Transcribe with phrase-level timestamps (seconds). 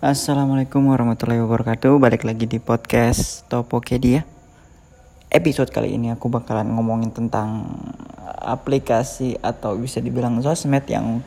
[0.00, 2.00] Assalamualaikum warahmatullahi wabarakatuh.
[2.00, 4.24] Balik lagi di podcast Topokedia.
[5.28, 7.68] Episode kali ini aku bakalan ngomongin tentang
[8.40, 11.20] aplikasi atau bisa dibilang sosmed yang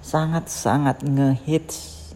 [0.00, 2.08] sangat-sangat ngehits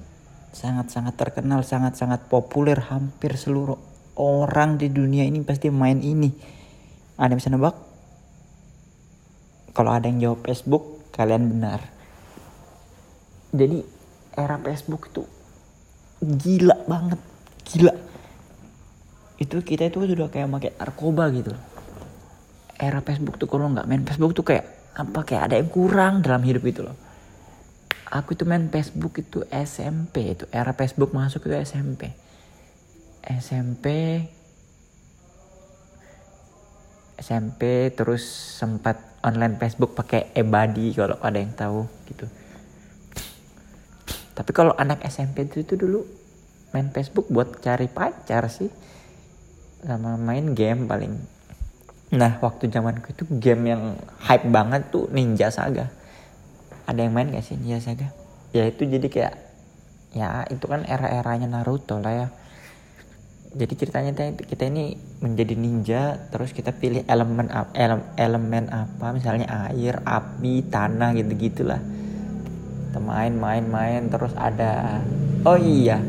[0.57, 3.77] Sangat-sangat terkenal, sangat-sangat populer Hampir seluruh
[4.17, 6.33] orang di dunia ini pasti main ini.
[7.21, 7.77] Ada yang bisa nebak?
[9.77, 11.85] Kalau ada yang jawab Facebook, kalian benar.
[13.53, 13.85] Jadi
[14.33, 15.37] era Facebook itu
[16.23, 17.21] gila banget
[17.69, 17.95] gila.
[19.39, 21.55] Itu kita itu sudah kayak pakai narkoba gitu.
[22.79, 24.67] Era Facebook tuh kalau nggak main Facebook tuh kayak
[24.99, 26.97] apa kayak ada yang kurang dalam hidup itu loh.
[28.09, 32.09] Aku itu main Facebook itu SMP itu era Facebook masuk itu SMP
[33.29, 33.87] SMP
[37.21, 38.25] SMP terus
[38.57, 38.97] sempat
[39.27, 42.25] online Facebook pakai ebadi kalau ada yang tahu gitu
[44.39, 46.07] tapi kalau anak SMP itu, itu dulu
[46.71, 48.71] main Facebook buat cari pacar sih.
[49.83, 51.19] Sama main game paling.
[52.15, 55.91] Nah waktu zamanku itu game yang hype banget tuh Ninja Saga.
[56.87, 58.15] Ada yang main gak sih Ninja Saga?
[58.55, 59.35] Ya itu jadi kayak
[60.15, 62.29] ya itu kan era-eranya Naruto lah ya.
[63.59, 67.49] Jadi ceritanya kita ini menjadi ninja terus kita pilih elemen
[68.21, 69.17] elemen, apa?
[69.17, 71.81] Misalnya air api tanah gitu gitulah
[72.89, 75.05] kita main main main terus ada
[75.45, 76.01] oh iya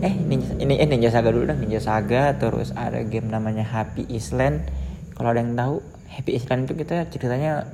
[0.00, 4.08] eh ninja, ini eh ninja saga dulu dah ninja saga terus ada game namanya happy
[4.08, 4.64] island.
[5.12, 7.68] Kalau ada yang tahu happy island itu kita ceritanya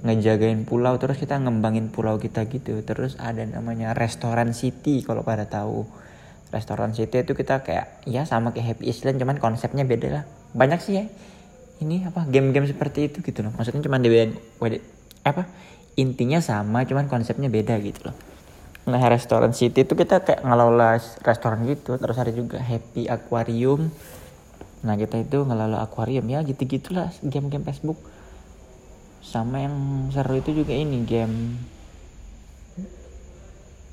[0.00, 2.80] ngejagain pulau terus kita ngembangin pulau kita gitu.
[2.80, 5.84] Terus ada namanya restoran city kalau pada tahu.
[6.48, 10.24] Restoran city itu kita kayak ya sama kayak happy island cuman konsepnya beda lah.
[10.56, 11.04] Banyak sih ya
[11.84, 13.52] ini apa game-game seperti itu gitu loh.
[13.52, 14.08] Maksudnya cuman di
[15.20, 15.42] apa
[15.96, 18.16] intinya sama cuman konsepnya beda gitu loh.
[18.86, 23.90] Nah restoran city itu kita kayak ngelola restoran gitu terus ada juga happy aquarium.
[24.86, 27.98] Nah kita itu ngelola aquarium ya gitu gitulah game-game Facebook.
[29.26, 29.74] Sama yang
[30.14, 31.58] seru itu juga ini game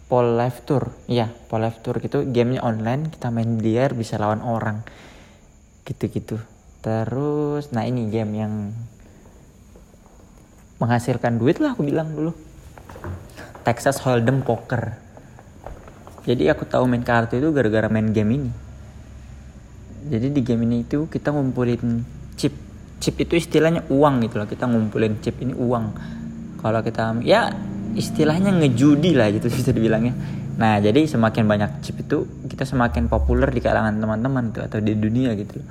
[0.05, 0.93] Pol Live Tour.
[1.09, 4.85] Ya Pol Live Tour gitu gamenya online kita main biar bisa lawan orang.
[5.89, 6.37] Gitu-gitu.
[6.85, 8.53] Terus nah ini game yang
[10.83, 12.35] menghasilkan duit lah aku bilang dulu.
[13.63, 14.99] Texas Hold'em Poker.
[16.27, 18.51] Jadi aku tahu main kartu itu gara-gara main game ini.
[20.03, 22.03] Jadi di game ini itu kita ngumpulin
[22.35, 22.51] chip.
[22.99, 25.95] Chip itu istilahnya uang gitu loh kita ngumpulin chip ini uang.
[26.59, 27.51] Kalau kita ya
[27.95, 30.15] istilahnya ngejudi lah gitu bisa dibilangnya.
[30.59, 34.95] Nah jadi semakin banyak chip itu kita semakin populer di kalangan teman-teman tuh atau di
[34.95, 35.67] dunia gitu loh.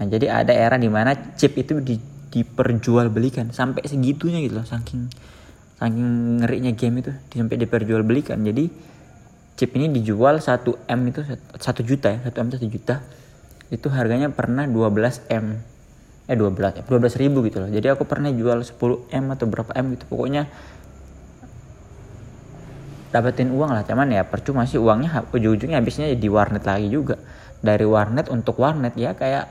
[0.00, 1.96] Nah jadi ada era di mana chip itu di
[2.30, 3.50] diperjualbelikan.
[3.50, 5.10] Sampai segitunya gitu loh saking
[5.80, 8.38] saking ngerinya game itu sampai diperjualbelikan.
[8.46, 8.70] Jadi
[9.58, 13.02] chip ini dijual 1 m itu 1 juta ya 1 m 1 juta.
[13.70, 15.46] Itu harganya pernah 12 m.
[16.30, 17.70] Eh 12 12 ribu gitu loh.
[17.70, 18.78] Jadi aku pernah jual 10
[19.10, 20.04] m atau berapa m gitu.
[20.06, 20.46] Pokoknya
[23.10, 27.18] dapetin uang lah cuman ya percuma sih uangnya ujung-ujungnya habisnya di warnet lagi juga.
[27.60, 29.50] Dari warnet untuk warnet ya kayak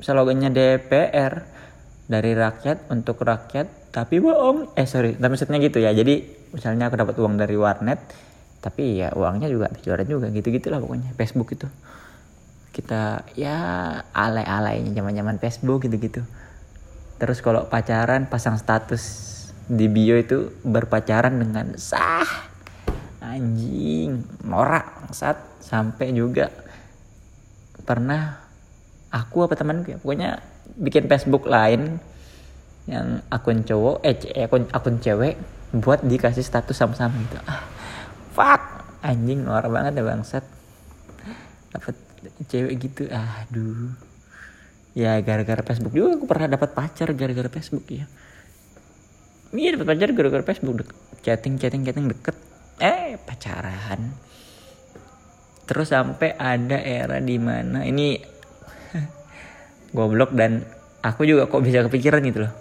[0.00, 1.55] slogannya DPR
[2.06, 4.74] dari rakyat untuk rakyat tapi bohong.
[4.78, 5.90] Eh sorry tapi maksudnya gitu ya.
[5.90, 6.22] Jadi
[6.54, 8.00] misalnya aku dapat uang dari warnet
[8.62, 11.14] tapi ya uangnya juga habis juga gitu gitulah pokoknya.
[11.18, 11.68] Facebook itu.
[12.74, 13.58] Kita ya
[14.14, 16.22] alay-alaynya zaman-zaman Facebook gitu-gitu.
[17.16, 19.02] Terus kalau pacaran pasang status
[19.66, 22.46] di bio itu berpacaran dengan sah.
[23.24, 26.48] Anjing norak saat sampai juga
[27.82, 28.38] pernah
[29.10, 30.30] aku apa temanku ya pokoknya
[30.74, 32.02] bikin Facebook lain
[32.86, 35.34] yang akun cowok eh akun akun cewek
[35.74, 37.38] buat dikasih status sama-sama gitu.
[37.46, 37.62] Ah,
[38.34, 38.62] fuck
[39.02, 40.44] anjing norak banget ya bangsat.
[41.74, 41.96] Dapat
[42.46, 43.94] cewek gitu aduh.
[44.96, 48.06] Ya gara-gara Facebook juga aku pernah dapat pacar gara-gara Facebook ya.
[49.52, 50.86] Iya dapat pacar gara-gara Facebook
[51.26, 52.36] chatting chatting chatting deket.
[52.78, 54.14] Eh pacaran.
[55.66, 58.35] Terus sampai ada era di mana ini
[59.96, 60.68] goblok dan
[61.00, 62.52] aku juga kok bisa kepikiran gitu loh.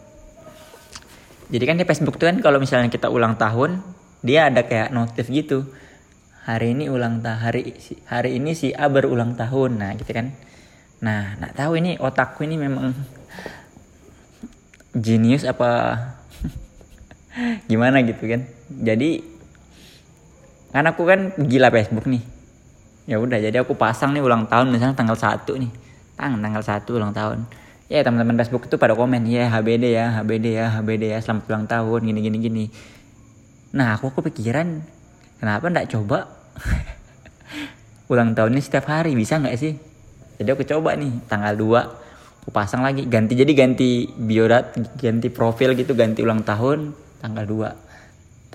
[1.51, 3.83] Jadi kan di Facebook tuh kan kalau misalnya kita ulang tahun
[4.23, 5.67] dia ada kayak notif gitu.
[6.47, 7.61] Hari ini ulang tahun hari
[8.07, 9.83] hari ini si A berulang tahun.
[9.83, 10.31] Nah gitu kan.
[11.03, 12.95] Nah nak tahu ini otakku ini memang
[14.95, 15.99] genius apa
[17.69, 18.47] gimana gitu kan.
[18.71, 19.21] Jadi
[20.71, 22.23] kan aku kan gila Facebook nih.
[23.05, 25.85] Ya udah jadi aku pasang nih ulang tahun misalnya tanggal satu nih
[26.15, 27.47] tang tanggal satu ulang tahun.
[27.85, 31.65] Ya teman-teman Facebook itu pada komen ya HBD ya HBD ya HBD ya selamat ulang
[31.69, 32.65] tahun gini gini gini.
[33.77, 34.81] Nah aku kepikiran
[35.37, 36.31] kenapa ndak coba?
[38.11, 39.73] Ulang tahunnya setiap hari bisa nggak sih?
[40.37, 42.05] Jadi aku coba nih tanggal 2
[42.45, 47.94] aku pasang lagi ganti jadi ganti biodat ganti profil gitu ganti ulang tahun tanggal 2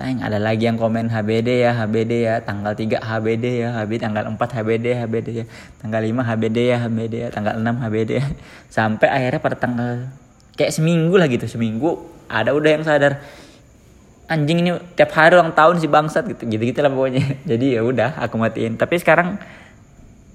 [0.00, 2.35] tang ada lagi yang komen HBD ya HBD ya.
[2.41, 5.44] Tanggal 3 HBD ya HBD tanggal 4 HBD HBD ya
[5.76, 7.29] tanggal 5 HBD ya HBD ya.
[7.29, 8.25] Tanggal 6 HBD ya.
[8.81, 10.08] Sampai akhirnya pada tanggal
[10.56, 11.44] kayak seminggu lah gitu.
[11.44, 12.00] Seminggu
[12.32, 13.20] ada udah yang sadar
[14.32, 16.49] anjing ini tiap hari ulang tahun si bangsat gitu.
[16.49, 17.37] Gitu gitu lah pokoknya.
[17.50, 18.81] Jadi ya udah aku matiin.
[18.81, 19.37] Tapi sekarang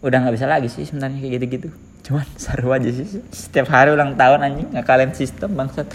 [0.05, 1.69] udah nggak bisa lagi sih sebenarnya kayak gitu gitu
[2.05, 3.25] cuman seru aja sih.
[3.33, 5.89] Setiap hari ulang tahun anjing kalian sistem bangsat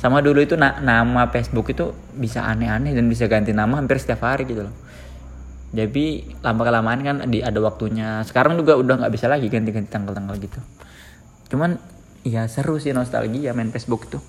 [0.00, 4.24] sama dulu itu na nama Facebook itu bisa aneh-aneh dan bisa ganti nama hampir setiap
[4.24, 4.72] hari gitu loh.
[5.76, 8.24] Jadi lama kelamaan kan di ada waktunya.
[8.24, 10.56] Sekarang juga udah nggak bisa lagi ganti-ganti tanggal-tanggal gitu.
[11.52, 11.76] Cuman
[12.24, 14.24] ya seru sih nostalgia main Facebook tuh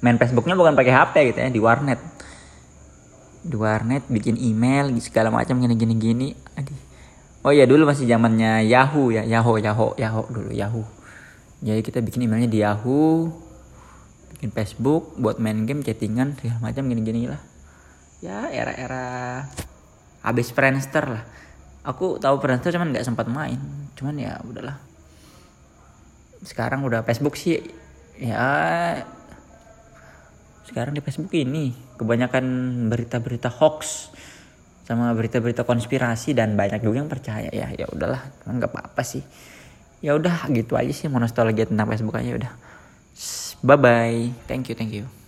[0.00, 2.00] main Facebooknya bukan pakai HP gitu ya di warnet.
[3.42, 6.28] Di warnet bikin email segala macam gini gini gini.
[7.42, 10.86] Oh ya dulu masih zamannya Yahoo ya Yahoo Yahoo Yahoo dulu Yahoo.
[11.58, 13.49] Jadi kita bikin emailnya di Yahoo
[14.36, 17.42] bikin Facebook buat main game chattingan segala macam gini gini lah.
[18.20, 19.44] Ya era-era
[20.20, 21.24] habis Friendster lah.
[21.84, 23.58] Aku tahu Friendster cuman nggak sempat main.
[23.96, 24.76] Cuman ya udahlah.
[26.44, 27.60] Sekarang udah Facebook sih.
[28.20, 29.04] Ya.
[30.68, 32.44] Sekarang di Facebook ini kebanyakan
[32.92, 34.12] berita-berita hoax
[34.86, 37.48] sama berita-berita konspirasi dan banyak juga yang percaya.
[37.50, 38.20] Ya ya udahlah.
[38.44, 39.24] Nggak apa-apa sih.
[40.00, 41.08] Ya udah gitu aja sih.
[41.08, 42.52] Mau tentang Facebook aja udah
[43.62, 45.19] bye bye thank you thank you